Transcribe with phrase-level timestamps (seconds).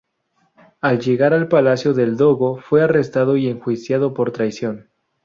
[0.79, 4.89] Al llegar al palacio del dogo fue arrestado y enjuiciado por traición.